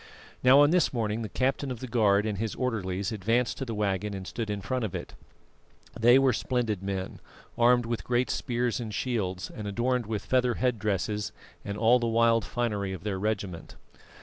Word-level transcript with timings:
Now, 0.41 0.61
on 0.61 0.71
this 0.71 0.91
morning 0.91 1.21
the 1.21 1.29
captain 1.29 1.69
of 1.69 1.79
the 1.79 1.85
guard 1.87 2.25
and 2.25 2.39
his 2.39 2.55
orderlies 2.55 3.11
advanced 3.11 3.59
to 3.59 3.65
the 3.65 3.75
waggon 3.75 4.15
and 4.15 4.25
stood 4.25 4.49
in 4.49 4.59
front 4.59 4.83
of 4.83 4.95
it. 4.95 5.13
They 5.93 6.17
were 6.17 6.33
splendid 6.33 6.81
men, 6.81 7.19
armed 7.55 7.85
with 7.85 8.03
great 8.03 8.31
spears 8.31 8.79
and 8.79 8.91
shields, 8.91 9.51
and 9.51 9.67
adorned 9.67 10.07
with 10.07 10.25
feather 10.25 10.55
head 10.55 10.79
dresses 10.79 11.31
and 11.63 11.77
all 11.77 11.99
the 11.99 12.07
wild 12.07 12.43
finery 12.45 12.93
of 12.93 13.03
their 13.03 13.19
regiment. 13.19 13.75